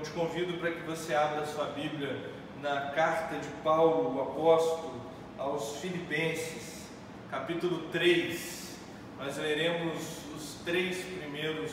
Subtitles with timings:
[0.00, 2.18] eu te convido para que você abra sua Bíblia
[2.62, 4.98] na carta de Paulo, o apóstolo,
[5.36, 6.86] aos Filipenses,
[7.30, 8.78] capítulo 3.
[9.18, 10.00] Nós leremos
[10.34, 11.72] os três primeiros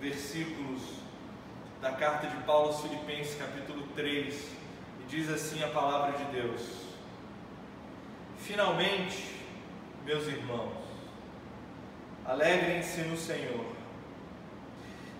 [0.00, 0.80] versículos
[1.80, 4.34] da carta de Paulo aos Filipenses, capítulo 3,
[5.00, 6.62] e diz assim a palavra de Deus:
[8.38, 9.40] Finalmente,
[10.04, 10.84] meus irmãos,
[12.24, 13.75] alegrem-se no Senhor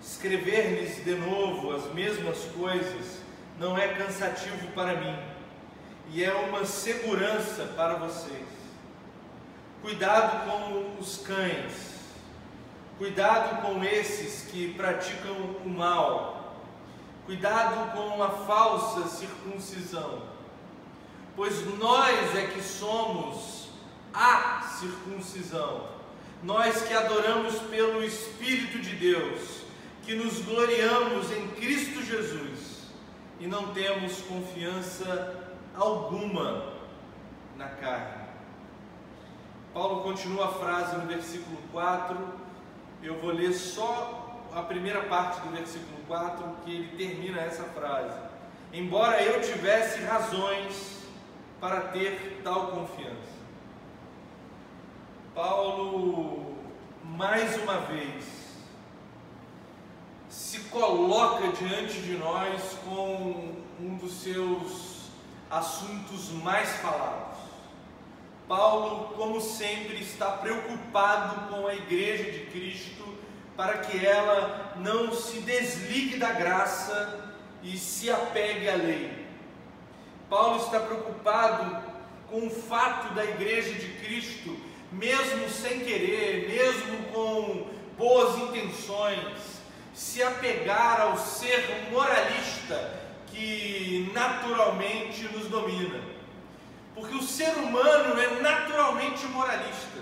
[0.06, 3.18] escrever-lhes de novo as mesmas coisas
[3.58, 5.18] não é cansativo para mim
[6.10, 8.46] e é uma segurança para vocês.
[9.82, 11.72] Cuidado com os cães,
[12.98, 15.34] cuidado com esses que praticam
[15.64, 16.62] o mal,
[17.24, 20.22] cuidado com a falsa circuncisão,
[21.34, 23.70] pois nós é que somos
[24.14, 25.88] a circuncisão,
[26.44, 29.55] nós que adoramos pelo Espírito de Deus
[30.06, 32.86] que nos gloriamos em Cristo Jesus
[33.40, 36.74] e não temos confiança alguma
[37.56, 38.24] na carne.
[39.74, 42.16] Paulo continua a frase no versículo 4,
[43.02, 48.16] eu vou ler só a primeira parte do versículo 4, que ele termina essa frase.
[48.72, 51.02] Embora eu tivesse razões
[51.60, 53.36] para ter tal confiança.
[55.34, 56.54] Paulo,
[57.02, 58.45] mais uma vez,
[60.36, 65.08] se coloca diante de nós com um dos seus
[65.50, 67.38] assuntos mais falados.
[68.46, 73.16] Paulo, como sempre, está preocupado com a igreja de Cristo
[73.56, 79.26] para que ela não se desligue da graça e se apegue à lei.
[80.28, 81.82] Paulo está preocupado
[82.28, 84.54] com o fato da igreja de Cristo,
[84.92, 89.55] mesmo sem querer, mesmo com boas intenções,
[89.96, 95.98] se apegar ao ser moralista que naturalmente nos domina.
[96.94, 100.00] Porque o ser humano é naturalmente moralista.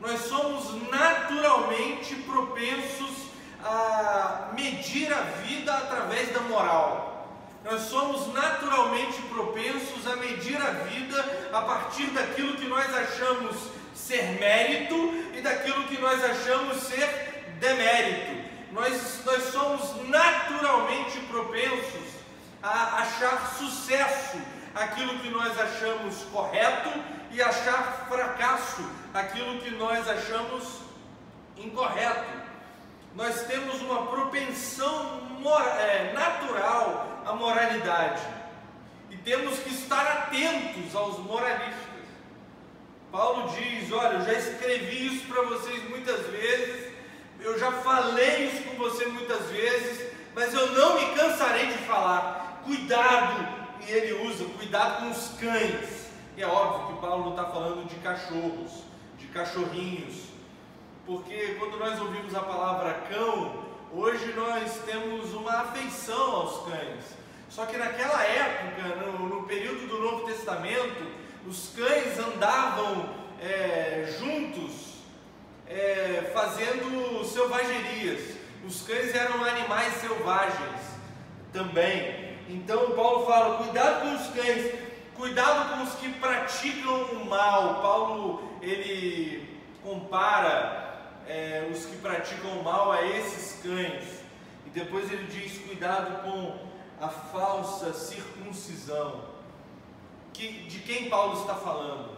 [0.00, 3.26] Nós somos naturalmente propensos
[3.64, 7.28] a medir a vida através da moral.
[7.64, 13.56] Nós somos naturalmente propensos a medir a vida a partir daquilo que nós achamos
[13.92, 14.94] ser mérito
[15.34, 18.45] e daquilo que nós achamos ser demérito
[18.76, 22.12] nós, nós somos naturalmente propensos
[22.62, 24.36] a achar sucesso
[24.74, 26.90] aquilo que nós achamos correto
[27.30, 30.80] e achar fracasso aquilo que nós achamos
[31.56, 32.44] incorreto.
[33.14, 35.22] Nós temos uma propensão
[35.80, 38.20] é, natural à moralidade
[39.10, 42.04] e temos que estar atentos aos moralistas.
[43.10, 46.96] Paulo diz: Olha, eu já escrevi isso para vocês muitas vezes
[47.40, 52.62] eu já falei isso com você muitas vezes, mas eu não me cansarei de falar.
[52.64, 53.48] Cuidado,
[53.86, 56.06] e ele usa, cuidado com os cães.
[56.36, 58.84] E é óbvio que Paulo está falando de cachorros,
[59.18, 60.26] de cachorrinhos,
[61.04, 67.16] porque quando nós ouvimos a palavra cão, hoje nós temos uma afeição aos cães.
[67.48, 71.04] Só que naquela época, no, no período do Novo Testamento,
[71.46, 73.08] os cães andavam
[73.40, 74.85] é, juntos
[75.68, 78.36] é, fazendo selvagerias.
[78.66, 80.80] Os cães eram animais selvagens
[81.52, 82.36] também.
[82.48, 84.74] Então Paulo fala: cuidado com os cães,
[85.14, 87.82] cuidado com os que praticam o mal.
[87.82, 90.86] Paulo ele compara
[91.28, 94.04] é, os que praticam o mal a esses cães.
[94.66, 96.66] E depois ele diz: cuidado com
[97.00, 99.36] a falsa circuncisão.
[100.32, 102.15] Que, de quem Paulo está falando?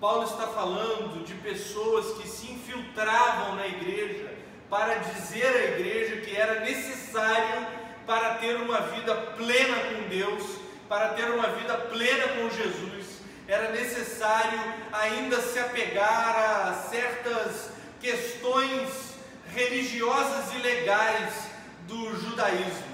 [0.00, 4.34] Paulo está falando de pessoas que se infiltravam na igreja
[4.70, 7.66] para dizer à igreja que era necessário
[8.06, 10.42] para ter uma vida plena com Deus,
[10.88, 13.06] para ter uma vida plena com Jesus,
[13.46, 14.58] era necessário
[14.90, 18.88] ainda se apegar a certas questões
[19.52, 21.50] religiosas e legais
[21.86, 22.89] do judaísmo.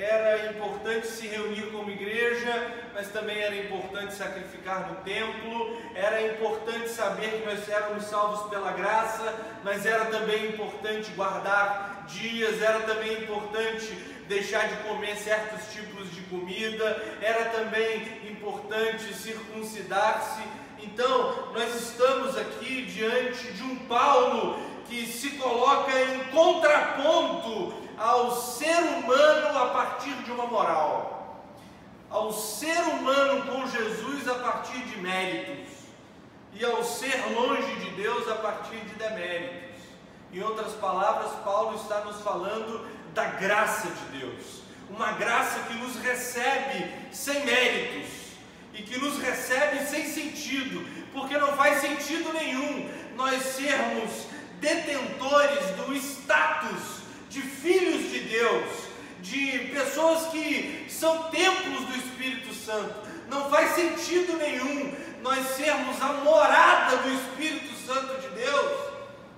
[0.00, 6.88] Era importante se reunir como igreja, mas também era importante sacrificar no templo, era importante
[6.88, 13.12] saber que nós éramos salvos pela graça, mas era também importante guardar dias, era também
[13.22, 13.92] importante
[14.26, 18.00] deixar de comer certos tipos de comida, era também
[18.30, 20.42] importante circuncidar-se.
[20.82, 24.58] Então, nós estamos aqui diante de um Paulo
[24.88, 31.44] que se coloca em contraponto ao ser humano a partir de uma moral,
[32.08, 35.68] ao ser humano com Jesus a partir de méritos,
[36.54, 39.82] e ao ser longe de Deus a partir de deméritos.
[40.32, 44.60] Em outras palavras, Paulo está nos falando da graça de Deus.
[44.88, 48.10] uma graça que nos recebe sem méritos
[48.74, 54.26] e que nos recebe sem sentido, porque não faz sentido nenhum nós sermos
[54.58, 56.99] detentores do status
[57.30, 58.64] de filhos de Deus,
[59.22, 63.08] de pessoas que são templos do Espírito Santo.
[63.30, 64.92] Não faz sentido nenhum
[65.22, 68.72] nós sermos a morada do Espírito Santo de Deus,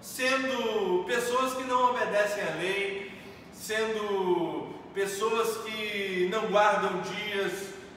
[0.00, 3.12] sendo pessoas que não obedecem à lei,
[3.52, 7.52] sendo pessoas que não guardam dias,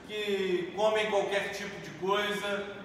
[0.07, 2.75] que comem qualquer tipo de coisa.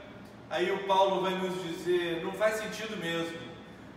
[0.49, 3.39] Aí o Paulo vai nos dizer: não faz sentido mesmo,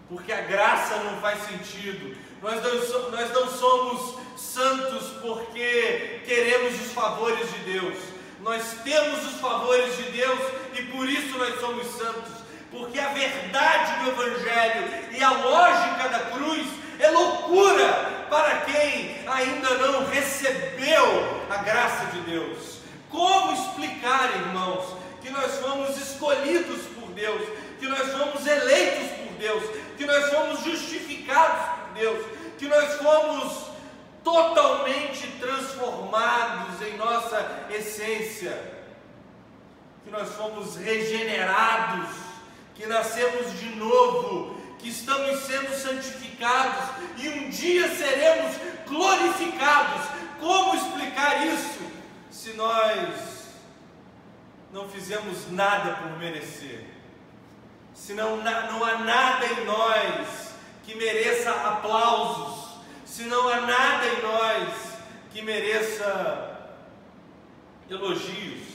[0.09, 2.23] porque a graça não faz sentido.
[2.44, 7.98] Nós não, nós não somos santos porque queremos os favores de Deus.
[8.42, 10.40] Nós temos os favores de Deus
[10.74, 12.34] e por isso nós somos santos.
[12.69, 16.68] Porque a verdade do Evangelho e a lógica da cruz
[17.00, 22.80] é loucura para quem ainda não recebeu a graça de Deus.
[23.10, 27.42] Como explicar, irmãos, que nós fomos escolhidos por Deus,
[27.80, 29.63] que nós fomos eleitos por Deus,
[29.95, 32.25] que nós fomos justificados por Deus,
[32.57, 33.74] que nós fomos
[34.24, 38.74] totalmente transformados em nossa essência,
[40.04, 42.10] que nós fomos regenerados,
[42.75, 48.56] que nascemos de novo, que estamos sendo santificados e um dia seremos
[48.88, 50.06] glorificados.
[50.40, 51.80] Como explicar isso
[52.30, 53.44] se nós
[54.72, 56.86] não fizemos nada por merecer?
[57.94, 60.53] Se não, não há nada em nós
[60.83, 64.94] que mereça aplausos, se não há nada em nós
[65.31, 66.69] que mereça
[67.89, 68.74] elogios.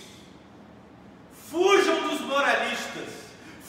[1.51, 3.09] Fujam dos moralistas,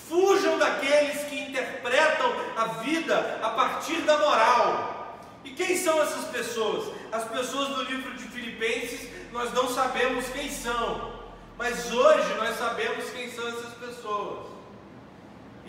[0.08, 5.20] fujam daqueles que interpretam a vida a partir da moral.
[5.44, 6.94] E quem são essas pessoas?
[7.12, 11.14] As pessoas do livro de Filipenses, nós não sabemos quem são,
[11.58, 14.49] mas hoje nós sabemos quem são essas pessoas.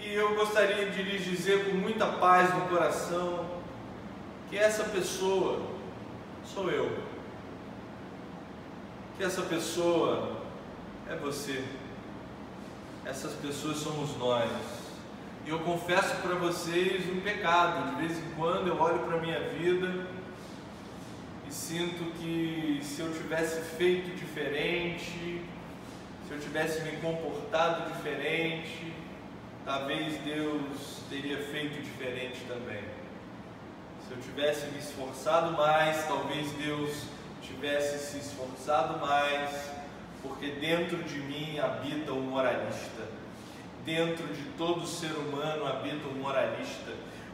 [0.02, 3.44] E eu gostaria de lhes dizer com muita paz no coração,
[4.48, 5.60] que essa pessoa
[6.44, 6.98] sou eu,
[9.16, 10.40] que essa pessoa
[11.08, 11.62] é você,
[13.04, 14.50] essas pessoas somos nós.
[15.46, 19.20] E eu confesso para vocês um pecado, de vez em quando eu olho para a
[19.20, 20.06] minha vida
[21.46, 25.42] e sinto que se eu tivesse feito diferente,
[26.26, 28.92] se eu tivesse me comportado diferente,
[29.64, 32.82] talvez Deus teria feito diferente também.
[34.06, 37.04] Se eu tivesse me esforçado mais, talvez Deus
[37.42, 39.70] tivesse se esforçado mais,
[40.22, 43.02] porque dentro de mim habita o moralista.
[43.84, 46.92] Dentro de todo ser humano habita o moralista,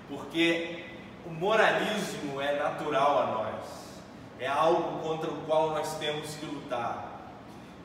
[0.09, 0.85] porque
[1.27, 3.87] o moralismo é natural a nós.
[4.39, 7.33] É algo contra o qual nós temos que lutar.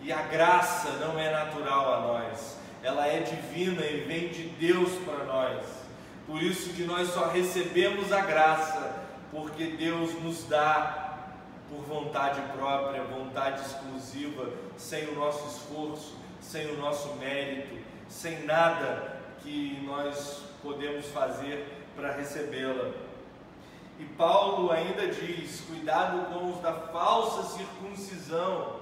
[0.02, 2.61] E a graça não é natural a nós.
[2.84, 5.64] Ela é divina e vem de Deus para nós.
[6.26, 11.28] Por isso que nós só recebemos a graça, porque Deus nos dá
[11.70, 17.78] por vontade própria, vontade exclusiva, sem o nosso esforço, sem o nosso mérito,
[18.10, 22.92] sem nada que nós podemos fazer para recebê-la.
[24.00, 28.82] E Paulo ainda diz: cuidado com os da falsa circuncisão.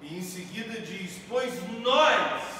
[0.00, 2.53] E em seguida diz: pois nós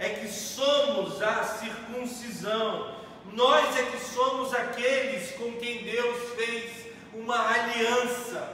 [0.00, 3.00] é que somos a circuncisão
[3.32, 6.72] nós é que somos aqueles com quem Deus fez
[7.14, 8.48] uma aliança,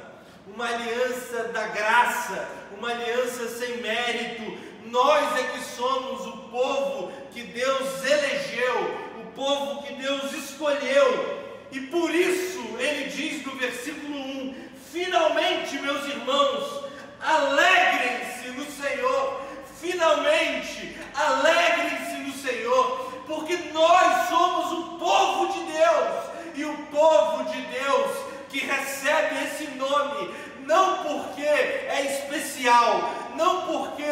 [0.47, 4.59] uma aliança da graça, uma aliança sem mérito.
[4.87, 11.67] Nós é que somos o povo que Deus elegeu, o povo que Deus escolheu.
[11.73, 14.55] E por isso ele diz no versículo 1:
[14.93, 16.85] Finalmente, meus irmãos,
[17.21, 19.46] alegrem-se no Senhor.
[19.80, 27.61] Finalmente, alegrem-se no Senhor porque nós somos o povo de Deus, e o povo de
[27.62, 28.16] Deus
[28.49, 34.04] que recebe esse nome, não porque é especial, não porque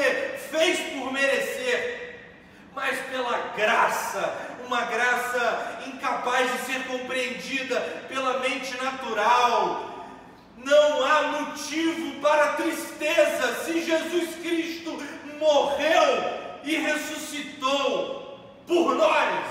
[0.50, 2.20] fez por merecer,
[2.74, 9.90] mas pela graça, uma graça incapaz de ser compreendida pela mente natural.
[10.58, 15.02] Não há motivo para tristeza se Jesus Cristo
[15.44, 19.44] morreu e ressuscitou por nós.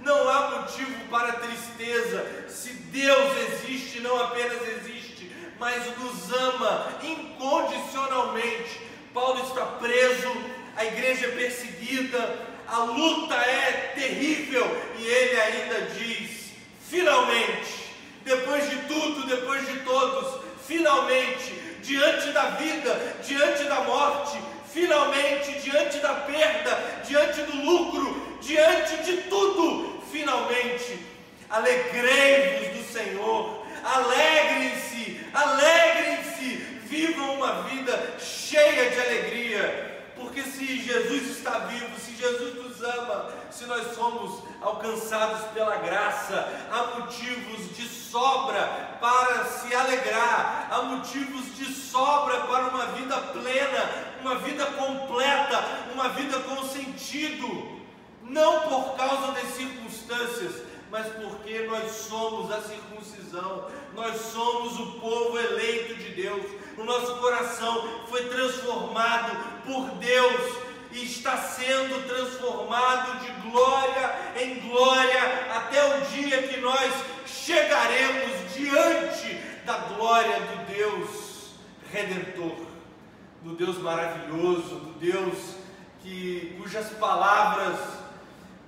[0.00, 8.80] Não há motivo para tristeza se Deus existe, não apenas existe, mas nos ama incondicionalmente.
[9.12, 10.32] Paulo está preso,
[10.76, 14.64] a igreja é perseguida, a luta é terrível
[14.98, 16.52] e ele ainda diz:
[16.88, 17.90] finalmente,
[18.24, 21.52] depois de tudo, depois de todos, finalmente,
[21.82, 24.38] diante da vida, diante da morte,
[24.76, 31.00] finalmente, diante da perda, diante do lucro, diante de tudo, finalmente,
[31.48, 36.56] alegrei-vos do Senhor, alegrem-se, alegrem-se,
[36.90, 39.96] vivam uma vida cheia de alegria.
[40.14, 46.48] Porque se Jesus está vivo, se Jesus nos ama, se nós somos alcançados pela graça,
[46.70, 48.60] há motivos de sobra
[49.00, 56.08] para se alegrar, há motivos de sobra para uma vida plena, uma vida completa, uma
[56.10, 57.80] vida com sentido,
[58.22, 65.38] não por causa das circunstâncias, mas porque nós somos a circuncisão, nós somos o povo
[65.38, 66.44] eleito de Deus,
[66.78, 75.22] o nosso coração foi transformado por Deus e está sendo transformado de glória em glória
[75.54, 76.92] até o dia que nós
[77.26, 81.26] chegaremos diante da glória do Deus
[81.92, 82.65] redentor,
[83.46, 85.54] do Deus maravilhoso, do Deus
[86.02, 87.78] que cujas palavras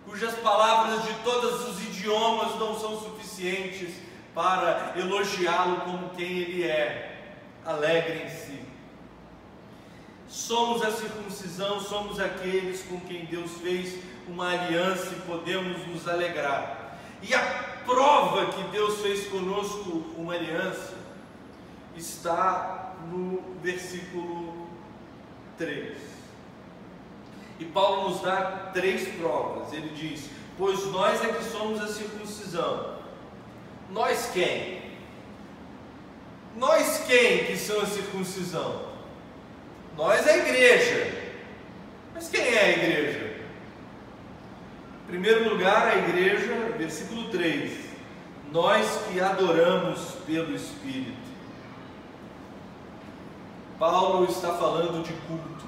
[0.06, 3.94] cujas palavras de todos os idiomas não são suficientes
[4.34, 7.34] para elogiá-lo como quem ele é.
[7.62, 8.58] Alegrem-se.
[10.26, 16.98] Somos a circuncisão, somos aqueles com quem Deus fez uma aliança e podemos nos alegrar.
[17.22, 17.40] E a
[17.84, 20.94] prova que Deus fez conosco uma aliança
[21.94, 24.57] está no versículo
[25.58, 25.96] 3.
[27.58, 29.72] E Paulo nos dá três provas.
[29.72, 32.96] Ele diz: Pois nós é que somos a circuncisão.
[33.90, 34.82] Nós quem?
[36.56, 38.88] Nós quem que são a circuncisão?
[39.96, 41.28] Nós é a igreja.
[42.14, 43.36] Mas quem é a igreja?
[45.04, 47.72] Em primeiro lugar, a igreja, versículo 3.
[48.52, 51.28] Nós que adoramos pelo Espírito.
[53.78, 55.66] Paulo está falando de culto.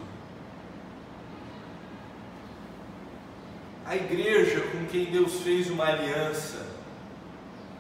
[3.86, 6.66] A igreja com quem Deus fez uma aliança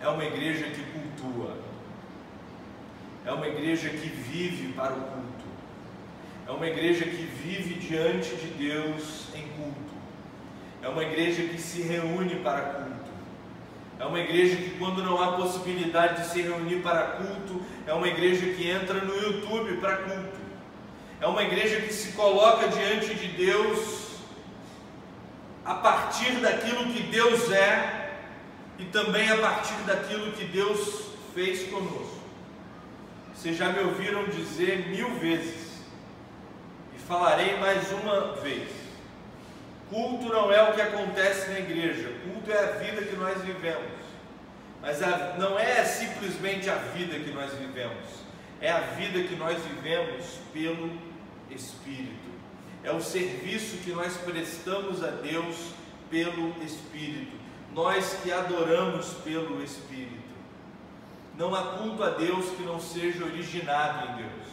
[0.00, 1.56] é uma igreja que cultua,
[3.26, 5.46] é uma igreja que vive para o culto,
[6.46, 9.94] é uma igreja que vive diante de Deus em culto,
[10.82, 13.10] é uma igreja que se reúne para culto,
[13.98, 18.06] é uma igreja que, quando não há possibilidade de se reunir para culto, é uma
[18.06, 20.38] igreja que entra no YouTube para culto,
[21.20, 24.10] é uma igreja que se coloca diante de Deus
[25.64, 28.12] a partir daquilo que Deus é
[28.78, 32.20] e também a partir daquilo que Deus fez conosco.
[33.34, 35.80] Vocês já me ouviram dizer mil vezes
[36.94, 38.68] e falarei mais uma vez:
[39.88, 44.09] culto não é o que acontece na igreja, culto é a vida que nós vivemos.
[44.80, 48.06] Mas a, não é simplesmente a vida que nós vivemos,
[48.60, 50.90] é a vida que nós vivemos pelo
[51.50, 52.30] Espírito
[52.82, 55.56] é o serviço que nós prestamos a Deus
[56.08, 57.36] pelo Espírito,
[57.72, 60.30] nós que adoramos pelo Espírito.
[61.36, 64.50] Não há culto a Deus que não seja originado em Deus.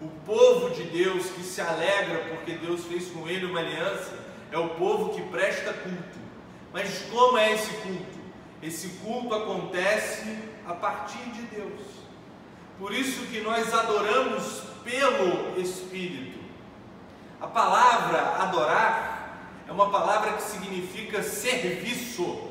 [0.00, 4.18] O povo de Deus que se alegra porque Deus fez com ele uma aliança
[4.50, 6.18] é o povo que presta culto.
[6.72, 8.15] Mas como é esse culto?
[8.62, 11.80] Esse culto acontece a partir de Deus.
[12.78, 16.38] Por isso que nós adoramos pelo Espírito.
[17.40, 19.16] A palavra adorar
[19.68, 22.50] é uma palavra que significa serviço,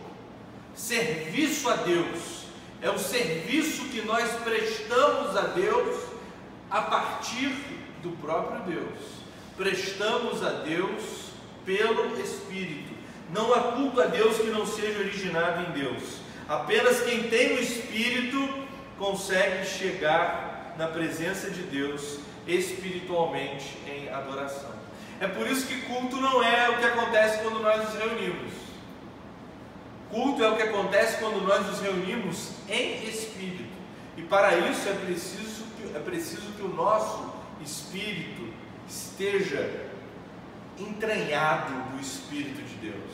[0.74, 2.46] serviço a Deus.
[2.82, 6.04] É o serviço que nós prestamos a Deus
[6.70, 7.56] a partir
[8.04, 9.00] do próprio Deus.
[9.58, 11.30] Prestamos a Deus
[11.66, 12.95] pelo Espírito.
[13.30, 16.20] Não há culto a Deus que não seja originado em Deus.
[16.48, 18.66] Apenas quem tem o Espírito
[18.98, 24.74] consegue chegar na presença de Deus espiritualmente em adoração.
[25.20, 28.54] É por isso que culto não é o que acontece quando nós nos reunimos.
[30.10, 33.74] Culto é o que acontece quando nós nos reunimos em espírito.
[34.18, 38.54] E para isso é preciso que, é preciso que o nosso espírito
[38.88, 39.86] esteja
[40.80, 43.05] entranhado do Espírito de Deus.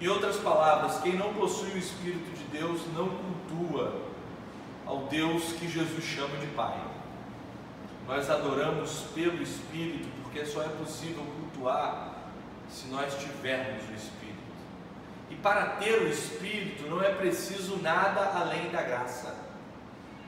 [0.00, 4.02] Em outras palavras, quem não possui o Espírito de Deus não cultua
[4.84, 6.78] ao Deus que Jesus chama de Pai.
[8.06, 12.14] Nós adoramos pelo Espírito, porque só é possível cultuar
[12.68, 14.36] se nós tivermos o Espírito.
[15.30, 19.34] E para ter o Espírito não é preciso nada além da graça.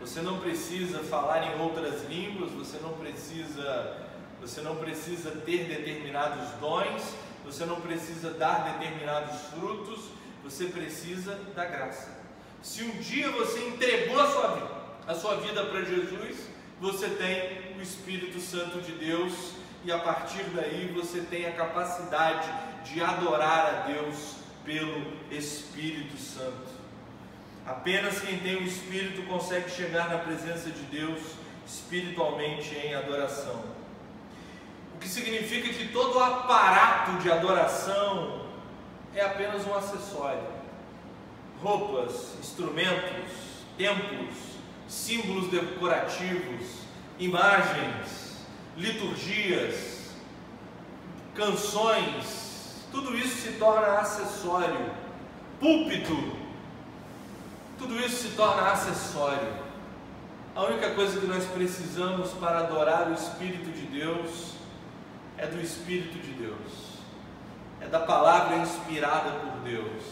[0.00, 3.98] Você não precisa falar em outras línguas, você não precisa,
[4.40, 10.00] você não precisa ter determinados dons, você não precisa dar determinados frutos,
[10.42, 12.16] você precisa da graça.
[12.62, 14.70] Se um dia você entregou a sua vida,
[15.06, 16.48] a sua vida para Jesus,
[16.80, 19.52] você tem o Espírito Santo de Deus
[19.84, 22.48] e a partir daí você tem a capacidade
[22.84, 26.78] de adorar a Deus pelo Espírito Santo.
[27.66, 31.20] Apenas quem tem o Espírito consegue chegar na presença de Deus
[31.66, 33.77] espiritualmente em adoração.
[34.98, 38.40] O que significa que todo o aparato de adoração
[39.14, 40.42] é apenas um acessório.
[41.62, 43.30] Roupas, instrumentos,
[43.76, 44.34] templos,
[44.88, 46.80] símbolos decorativos,
[47.16, 48.38] imagens,
[48.76, 50.10] liturgias,
[51.32, 54.90] canções, tudo isso se torna acessório.
[55.60, 56.32] Púlpito,
[57.78, 59.68] tudo isso se torna acessório.
[60.56, 64.57] A única coisa que nós precisamos para adorar o Espírito de Deus
[65.38, 66.98] é do Espírito de Deus,
[67.80, 70.02] é da palavra inspirada por Deus.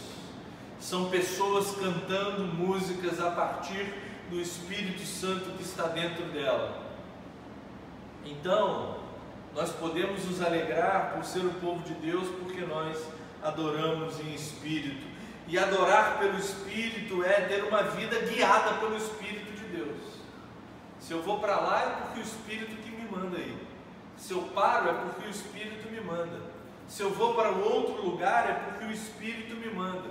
[0.79, 3.93] São pessoas cantando músicas a partir
[4.29, 6.85] do Espírito Santo que está dentro dela.
[8.23, 8.97] Então,
[9.53, 12.97] nós podemos nos alegrar por ser o povo de Deus, porque nós
[13.43, 15.05] adoramos em espírito.
[15.47, 19.97] E adorar pelo Espírito é ter uma vida guiada pelo Espírito de Deus.
[20.99, 23.66] Se eu vou para lá é porque o Espírito que me manda ir.
[24.17, 26.41] Se eu paro é porque o Espírito me manda.
[26.87, 30.09] Se eu vou para outro lugar é porque o Espírito me manda.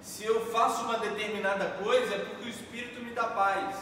[0.00, 3.76] Se eu faço uma determinada coisa é porque o Espírito me dá paz.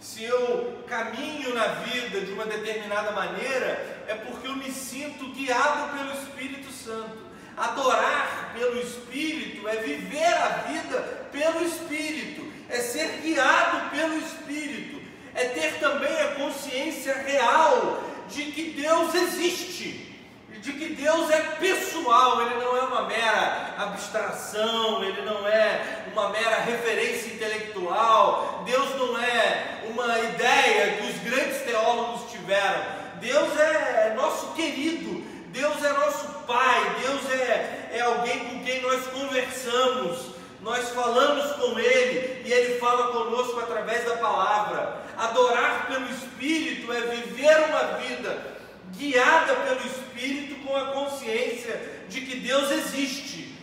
[0.00, 5.96] Se eu caminho na vida de uma determinada maneira é porque eu me sinto guiado
[5.96, 7.30] pelo Espírito Santo.
[7.56, 15.02] Adorar pelo Espírito é viver a vida pelo Espírito, é ser guiado pelo Espírito,
[15.34, 20.08] é ter também a consciência real de que Deus existe,
[20.60, 26.28] de que Deus é pessoal, Ele não é uma mera abstração, Ele não é uma
[26.30, 32.82] mera referência intelectual, Deus não é uma ideia que os grandes teólogos tiveram,
[33.20, 39.06] Deus é nosso querido, Deus é nosso Pai, Deus é, é alguém com quem nós
[39.06, 45.00] conversamos, nós falamos com Ele e Ele fala conosco através da palavra.
[45.20, 48.56] Adorar pelo Espírito é viver uma vida
[48.96, 53.54] guiada pelo Espírito com a consciência de que Deus existe.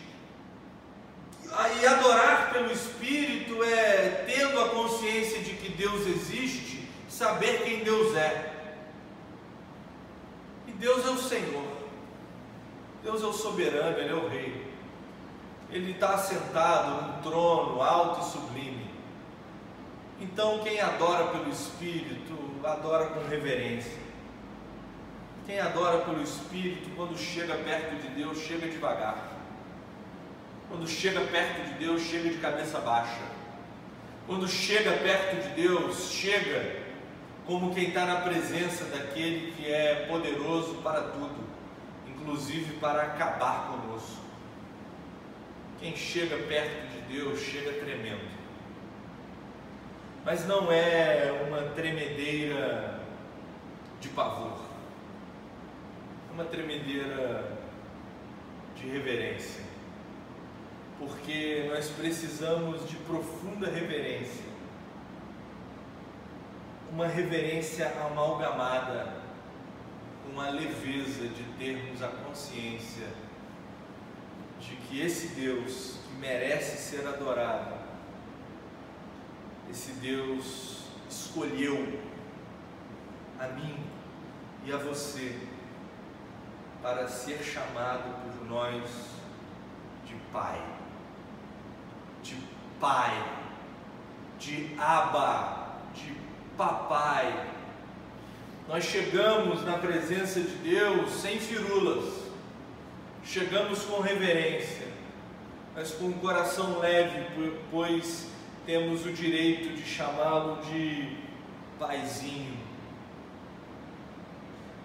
[1.81, 8.15] E adorar pelo Espírito é, tendo a consciência de que Deus existe, saber quem Deus
[8.15, 8.53] é.
[10.67, 11.65] E Deus é o Senhor.
[13.01, 14.67] Deus é o soberano, Ele é o Rei.
[15.71, 18.96] Ele está assentado num trono alto e sublime.
[20.19, 24.07] Então, quem adora pelo Espírito, adora com reverência.
[25.45, 29.37] Quem adora pelo Espírito, quando chega perto de Deus, chega devagar.
[30.69, 33.21] Quando chega perto de Deus, chega de cabeça baixa.
[34.25, 36.87] Quando chega perto de Deus, chega
[37.45, 41.47] como quem está na presença daquele que é poderoso para tudo,
[42.05, 44.21] inclusive para acabar conosco.
[45.79, 48.46] Quem chega perto de Deus chega tremendo.
[50.27, 52.99] Mas não é uma tremedeira
[54.01, 54.59] de pavor,
[56.29, 57.49] é uma tremedeira
[58.75, 59.63] de reverência,
[60.99, 64.43] porque nós precisamos de profunda reverência,
[66.91, 69.21] uma reverência amalgamada,
[70.29, 73.07] uma leveza de termos a consciência
[74.59, 77.86] de que esse Deus que merece ser adorado,
[79.77, 81.99] esse Deus escolheu
[83.39, 83.77] a mim
[84.65, 85.37] e a você
[86.81, 88.81] para ser chamado por nós
[90.03, 90.59] de Pai,
[92.23, 92.35] de
[92.79, 93.23] Pai,
[94.39, 96.11] de Abba, de
[96.57, 97.51] Papai.
[98.67, 102.25] Nós chegamos na presença de Deus sem firulas
[103.23, 104.87] chegamos com reverência,
[105.75, 107.27] mas com um coração leve,
[107.69, 108.36] pois
[108.67, 111.17] temos o direito de chamá-lo de
[111.79, 112.57] Paizinho.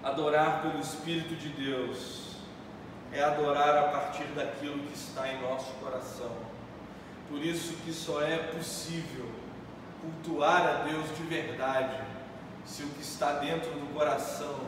[0.03, 2.37] Adorar pelo Espírito de Deus
[3.13, 6.31] é adorar a partir daquilo que está em nosso coração.
[7.29, 9.29] Por isso que só é possível
[10.01, 12.01] cultuar a Deus de verdade
[12.65, 14.61] se o que está dentro do coração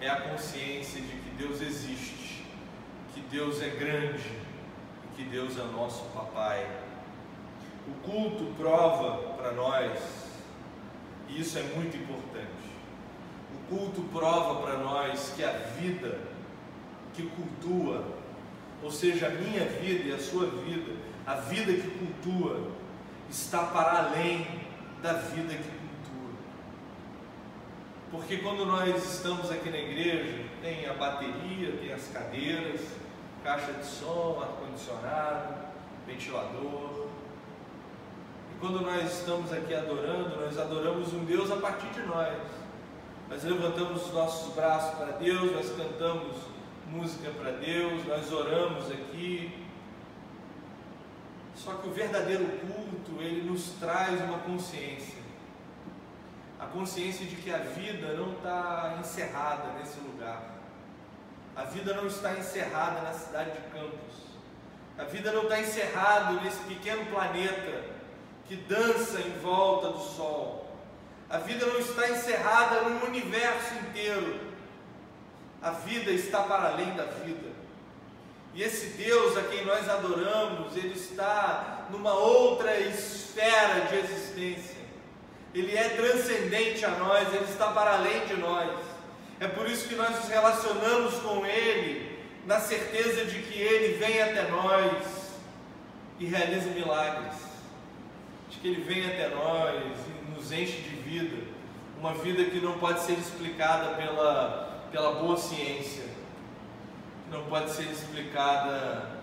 [0.00, 2.28] é a consciência de que Deus existe
[3.14, 4.30] que Deus é grande
[5.04, 6.87] e que Deus é nosso papai.
[7.88, 9.98] O culto prova para nós,
[11.28, 12.48] e isso é muito importante.
[13.54, 16.20] O culto prova para nós que a vida
[17.14, 18.04] que cultua,
[18.82, 20.92] ou seja, a minha vida e a sua vida,
[21.26, 22.70] a vida que cultua,
[23.30, 24.46] está para além
[25.02, 26.34] da vida que cultua.
[28.10, 32.80] Porque quando nós estamos aqui na igreja, tem a bateria, tem as cadeiras,
[33.42, 35.54] caixa de som, ar-condicionado,
[36.06, 36.97] ventilador.
[38.60, 42.36] Quando nós estamos aqui adorando, nós adoramos um Deus a partir de nós.
[43.28, 46.36] Nós levantamos os nossos braços para Deus, nós cantamos
[46.90, 49.64] música para Deus, nós oramos aqui.
[51.54, 55.22] Só que o verdadeiro culto, ele nos traz uma consciência.
[56.58, 60.42] A consciência de que a vida não está encerrada nesse lugar.
[61.54, 64.26] A vida não está encerrada na cidade de Campos.
[64.98, 67.97] A vida não está encerrada nesse pequeno planeta
[68.48, 70.66] que dança em volta do Sol.
[71.28, 74.40] A vida não está encerrada no universo inteiro.
[75.60, 77.48] A vida está para além da vida.
[78.54, 84.78] E esse Deus a quem nós adoramos, ele está numa outra esfera de existência.
[85.54, 88.78] Ele é transcendente a nós, ele está para além de nós.
[89.38, 94.22] É por isso que nós nos relacionamos com ele, na certeza de que ele vem
[94.22, 95.04] até nós
[96.18, 97.47] e realiza milagres.
[98.50, 101.44] De que ele vem até nós e nos enche de vida,
[101.98, 106.04] uma vida que não pode ser explicada pela, pela boa ciência,
[107.24, 109.18] que não pode ser explicada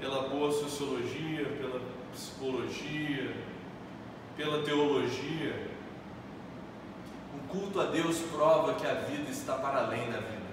[0.00, 1.80] pela boa sociologia, pela
[2.12, 3.34] psicologia,
[4.36, 5.68] pela teologia.
[7.34, 10.44] O culto a Deus prova que a vida está para além da vida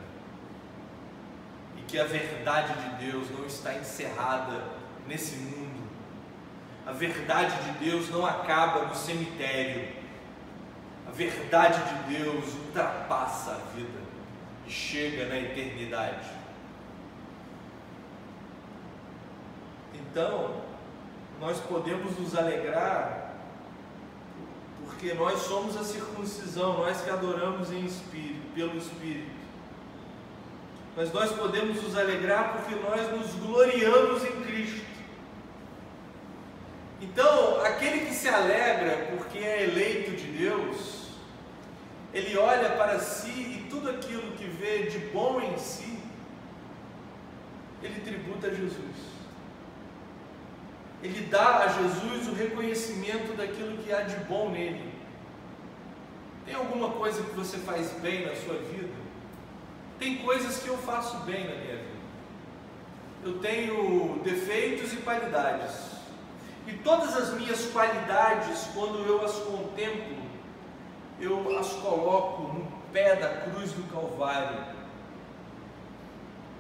[1.78, 4.64] e que a verdade de Deus não está encerrada
[5.08, 5.71] nesse mundo.
[6.86, 9.90] A verdade de Deus não acaba no cemitério.
[11.08, 14.00] A verdade de Deus ultrapassa a vida
[14.66, 16.30] e chega na eternidade.
[19.94, 20.62] Então,
[21.40, 23.32] nós podemos nos alegrar
[24.86, 29.32] porque nós somos a circuncisão, nós que adoramos em espírito, pelo espírito.
[30.96, 34.91] Mas nós podemos nos alegrar porque nós nos gloriamos em Cristo.
[37.02, 41.08] Então, aquele que se alegra porque é eleito de Deus,
[42.14, 45.98] ele olha para si e tudo aquilo que vê de bom em si,
[47.82, 49.12] ele tributa a Jesus.
[51.02, 54.94] Ele dá a Jesus o reconhecimento daquilo que há de bom nele.
[56.46, 58.94] Tem alguma coisa que você faz bem na sua vida?
[59.98, 62.02] Tem coisas que eu faço bem na minha vida.
[63.24, 66.01] Eu tenho defeitos e qualidades.
[66.68, 70.18] E todas as minhas qualidades, quando eu as contemplo,
[71.20, 74.60] eu as coloco no pé da cruz do Calvário,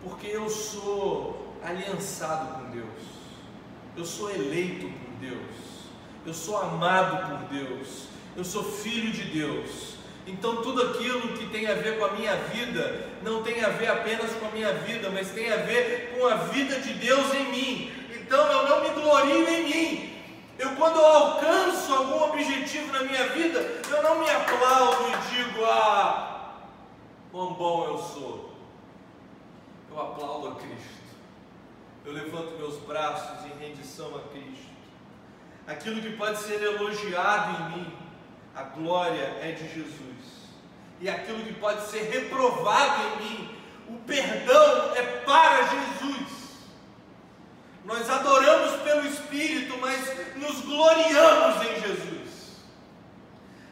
[0.03, 3.03] porque eu sou aliançado com Deus,
[3.95, 5.55] eu sou eleito por Deus,
[6.25, 9.91] eu sou amado por Deus, eu sou filho de Deus.
[10.27, 13.87] Então, tudo aquilo que tem a ver com a minha vida, não tem a ver
[13.87, 17.51] apenas com a minha vida, mas tem a ver com a vida de Deus em
[17.51, 17.91] mim.
[18.31, 20.23] Então, eu não me glorio em mim,
[20.57, 25.65] eu, quando eu alcanço algum objetivo na minha vida, eu não me aplaudo e digo,
[25.65, 26.53] ah,
[27.29, 28.55] quão bom eu sou.
[29.91, 31.01] Eu aplaudo a Cristo.
[32.05, 34.71] Eu levanto meus braços em rendição a Cristo.
[35.67, 37.93] Aquilo que pode ser elogiado em mim,
[38.55, 40.47] a glória é de Jesus.
[41.01, 43.49] E aquilo que pode ser reprovado em mim,
[43.89, 46.40] o perdão é para Jesus.
[47.83, 49.99] Nós adoramos pelo Espírito, mas
[50.35, 52.11] nos gloriamos em Jesus.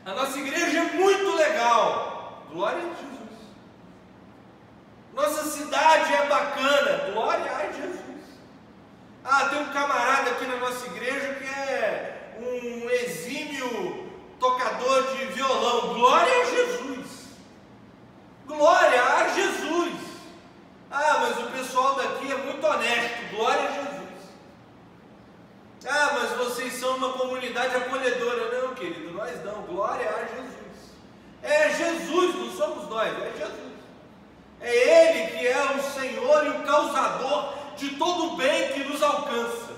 [0.05, 2.45] A nossa igreja é muito legal.
[2.51, 3.19] Glória a Jesus.
[5.13, 7.11] Nossa cidade é bacana.
[7.13, 7.99] Glória a Jesus.
[9.23, 15.93] Ah, tem um camarada aqui na nossa igreja que é um exímio tocador de violão.
[15.93, 17.07] Glória a Jesus.
[18.47, 19.93] Glória a Jesus.
[20.89, 23.35] Ah, mas o pessoal daqui é muito honesto.
[23.35, 23.98] Glória a Jesus.
[25.87, 28.61] Ah, mas vocês são uma comunidade acolhedora.
[28.61, 29.61] Não, querido, nós não.
[29.61, 30.59] Glória a Jesus.
[31.41, 33.69] É Jesus, não somos nós, é Jesus.
[34.59, 39.01] É Ele que é o Senhor e o causador de todo o bem que nos
[39.01, 39.69] alcança.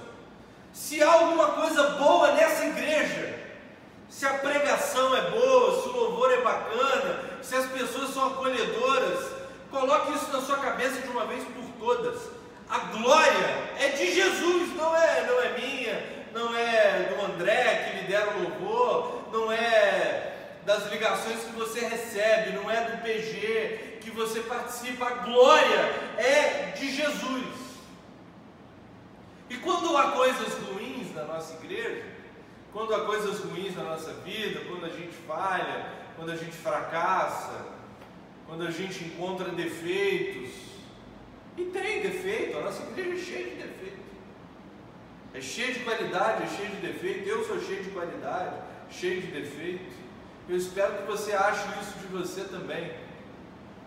[0.74, 3.40] Se há alguma coisa boa nessa igreja,
[4.10, 9.28] se a pregação é boa, se o louvor é bacana, se as pessoas são acolhedoras,
[9.70, 14.74] coloque isso na sua cabeça de uma vez por todas a glória é de Jesus,
[14.78, 20.32] não é, minha, não é do André que lidera o louvor, não é
[21.30, 25.06] que você recebe, não é do PG que você participa.
[25.06, 25.80] A glória
[26.18, 27.46] é de Jesus.
[29.50, 32.06] E quando há coisas ruins na nossa igreja,
[32.74, 37.66] Quando há coisas ruins na nossa vida, quando a gente falha, quando a gente fracassa,
[38.48, 40.52] quando a gente encontra defeitos,
[41.58, 44.00] e tem defeito, a nossa igreja é cheia de defeito,
[45.34, 48.56] é cheia de qualidade, é cheia de defeito, eu sou cheio de qualidade,
[48.90, 50.01] cheio de defeito.
[50.52, 52.92] Eu espero que você ache isso de você também.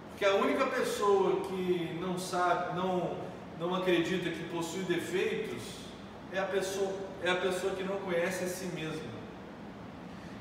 [0.08, 3.18] Porque a única pessoa que não sabe, não,
[3.60, 5.62] não acredita que possui defeitos
[6.32, 6.90] é a pessoa,
[7.22, 9.12] é a pessoa que não conhece a si mesma.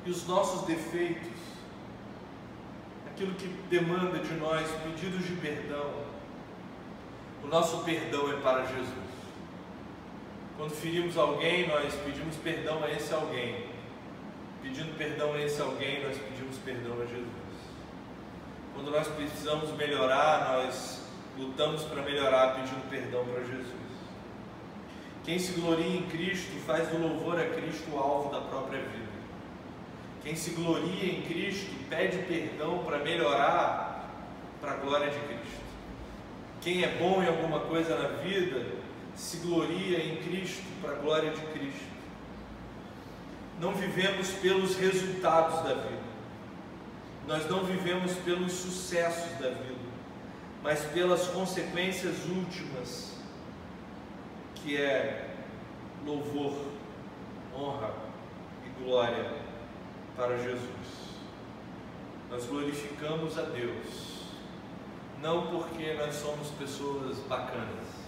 [0.06, 1.28] E os nossos defeitos,
[3.06, 5.92] aquilo que demanda de nós pedidos de perdão,
[7.44, 9.12] o nosso perdão é para Jesus.
[10.56, 13.73] Quando ferimos alguém, nós pedimos perdão a esse alguém.
[14.64, 17.28] Pedindo perdão a esse alguém, nós pedimos perdão a Jesus.
[18.74, 21.04] Quando nós precisamos melhorar, nós
[21.38, 23.84] lutamos para melhorar pedindo perdão para Jesus.
[25.26, 29.12] Quem se gloria em Cristo faz do louvor a Cristo o alvo da própria vida.
[30.24, 34.10] Quem se gloria em Cristo pede perdão para melhorar
[34.62, 35.64] para a glória de Cristo.
[36.62, 38.66] Quem é bom em alguma coisa na vida
[39.14, 41.93] se gloria em Cristo para a glória de Cristo
[43.64, 46.04] não vivemos pelos resultados da vida,
[47.26, 49.80] nós não vivemos pelos sucessos da vida,
[50.62, 53.14] mas pelas consequências últimas,
[54.56, 55.34] que é
[56.06, 56.66] louvor,
[57.56, 57.94] honra
[58.66, 59.32] e glória
[60.18, 61.14] para Jesus.
[62.30, 64.24] Nós glorificamos a Deus,
[65.22, 68.03] não porque nós somos pessoas bacanas,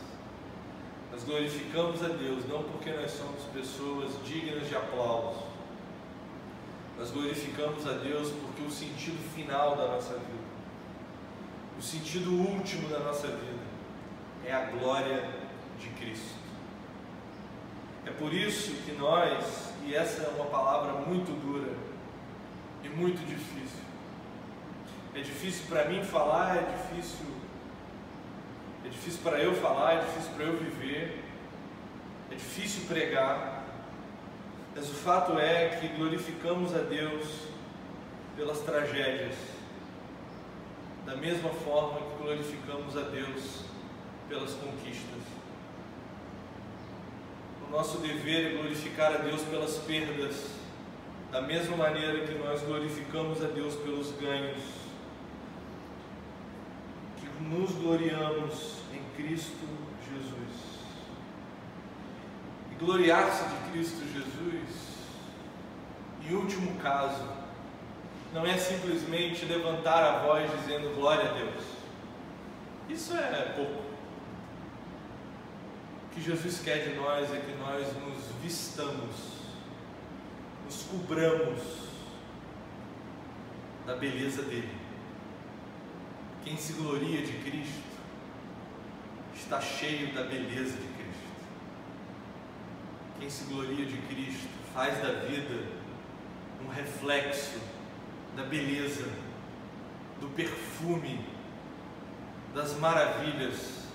[1.15, 5.45] nós glorificamos a Deus não porque nós somos pessoas dignas de aplauso.
[6.99, 10.43] Nós glorificamos a Deus porque o sentido final da nossa vida,
[11.79, 13.63] o sentido último da nossa vida,
[14.45, 15.29] é a glória
[15.79, 16.35] de Cristo.
[18.05, 21.77] É por isso que nós, e essa é uma palavra muito dura
[22.83, 23.79] e muito difícil,
[25.13, 27.25] é difícil para mim falar, é difícil
[28.85, 31.23] é difícil para eu falar, é difícil para eu viver,
[32.31, 33.63] é difícil pregar,
[34.75, 37.47] mas o fato é que glorificamos a Deus
[38.35, 39.35] pelas tragédias,
[41.03, 43.63] da mesma forma que glorificamos a Deus
[44.29, 45.23] pelas conquistas.
[47.67, 50.51] O nosso dever é glorificar a Deus pelas perdas,
[51.31, 54.84] da mesma maneira que nós glorificamos a Deus pelos ganhos
[57.41, 59.67] nos gloriamos em Cristo
[60.11, 60.79] Jesus.
[62.71, 64.95] E gloriar-se de Cristo Jesus,
[66.27, 67.23] em último caso,
[68.33, 71.63] não é simplesmente levantar a voz dizendo glória a Deus.
[72.89, 73.83] Isso é pouco.
[76.03, 79.15] O que Jesus quer de nós é que nós nos vistamos,
[80.65, 81.61] nos cobramos
[83.85, 84.84] da beleza dele
[86.45, 87.81] quem se gloria de Cristo
[89.35, 91.25] está cheio da beleza de Cristo.
[93.19, 95.65] Quem se gloria de Cristo faz da vida
[96.63, 97.59] um reflexo
[98.37, 99.09] da beleza,
[100.21, 101.25] do perfume,
[102.53, 103.85] das maravilhas,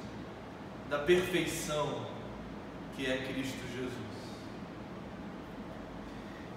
[0.88, 2.04] da perfeição
[2.96, 3.92] que é Cristo Jesus.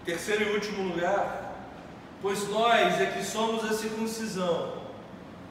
[0.04, 1.54] Terceiro e último lugar,
[2.20, 4.83] pois nós é que somos a circuncisão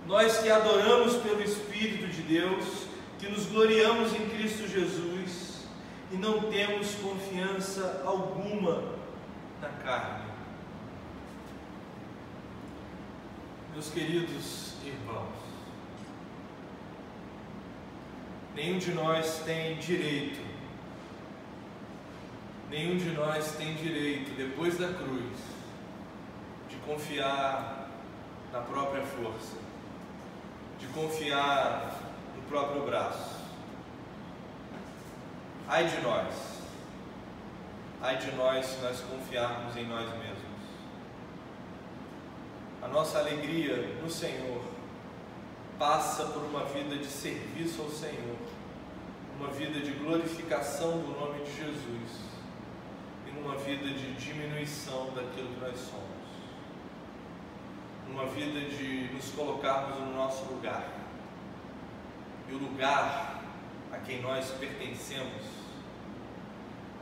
[0.06, 2.86] nós que adoramos pelo Espírito de Deus,
[3.18, 5.64] que nos gloriamos em Cristo Jesus
[6.10, 8.82] e não temos confiança alguma
[9.60, 10.30] na carne.
[13.72, 15.36] Meus queridos irmãos,
[18.54, 20.40] nenhum de nós tem direito,
[22.68, 25.38] nenhum de nós tem direito, depois da cruz,
[26.68, 27.88] de confiar
[28.52, 29.71] na própria força
[30.82, 31.96] de confiar
[32.34, 33.40] no próprio braço.
[35.68, 36.34] Ai de nós,
[38.00, 40.42] ai de nós se nós confiarmos em nós mesmos.
[42.82, 44.60] A nossa alegria no Senhor
[45.78, 48.36] passa por uma vida de serviço ao Senhor,
[49.38, 52.32] uma vida de glorificação do nome de Jesus
[53.28, 56.21] e numa vida de diminuição daquilo que nós somos
[58.12, 60.86] uma vida de nos colocarmos no nosso lugar.
[62.48, 63.42] E o lugar
[63.90, 65.42] a quem nós pertencemos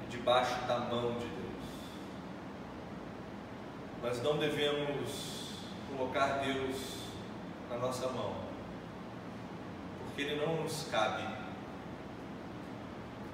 [0.05, 1.51] é debaixo da mão de Deus.
[4.03, 5.51] Nós não devemos
[5.89, 7.01] colocar Deus
[7.69, 8.35] na nossa mão,
[10.05, 11.27] porque Ele não nos cabe.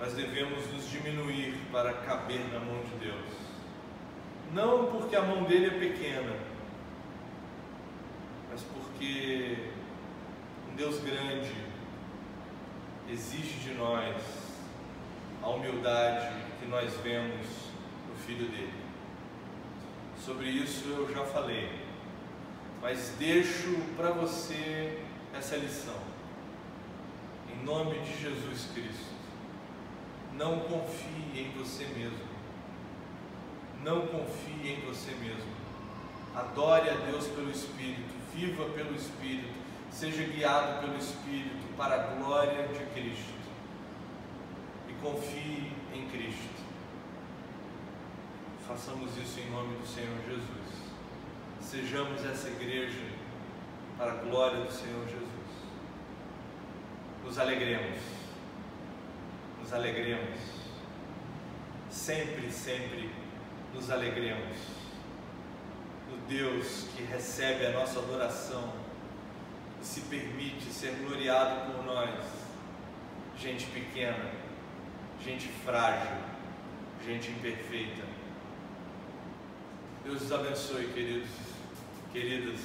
[0.00, 3.46] Nós devemos nos diminuir para caber na mão de Deus.
[4.52, 6.55] não porque a mão dele é pequena,
[8.56, 9.54] mas porque
[10.72, 11.52] um Deus grande
[13.06, 14.16] exige de nós
[15.42, 17.46] a humildade que nós vemos
[18.08, 18.72] no Filho dele.
[20.24, 21.70] Sobre isso eu já falei,
[22.80, 25.02] mas deixo para você
[25.36, 26.00] essa lição.
[27.52, 29.12] Em nome de Jesus Cristo,
[30.32, 32.26] não confie em você mesmo.
[33.84, 35.65] Não confie em você mesmo.
[36.36, 39.54] Adore a Deus pelo Espírito, viva pelo Espírito,
[39.90, 43.32] seja guiado pelo Espírito para a glória de Cristo.
[44.86, 46.62] E confie em Cristo.
[48.68, 50.76] Façamos isso em nome do Senhor Jesus.
[51.62, 53.00] Sejamos essa igreja
[53.96, 55.26] para a glória do Senhor Jesus.
[57.24, 57.98] Nos alegremos.
[59.58, 60.38] Nos alegremos.
[61.88, 63.10] Sempre, sempre
[63.72, 64.85] nos alegremos
[66.28, 68.72] Deus que recebe a nossa adoração
[69.80, 72.24] e se permite ser gloriado por nós,
[73.38, 74.32] gente pequena,
[75.24, 76.16] gente frágil,
[77.04, 78.02] gente imperfeita.
[80.04, 81.30] Deus os abençoe, queridos,
[82.12, 82.60] queridas,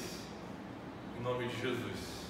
[1.17, 2.20] em nome de Jesus.